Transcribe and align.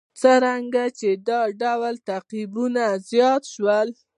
څرنګه 0.21 0.85
چې 0.99 1.09
دا 1.27 1.41
ډول 1.61 1.95
تعقیبونه 2.09 2.83
زیات 3.09 3.43
شول. 3.53 3.89